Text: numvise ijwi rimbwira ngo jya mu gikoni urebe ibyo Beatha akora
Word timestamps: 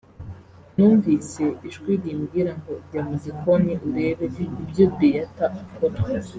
numvise 0.75 1.43
ijwi 1.67 1.91
rimbwira 2.03 2.51
ngo 2.59 2.73
jya 2.87 3.01
mu 3.07 3.15
gikoni 3.23 3.73
urebe 3.87 4.25
ibyo 4.63 4.85
Beatha 4.97 5.45
akora 5.61 5.99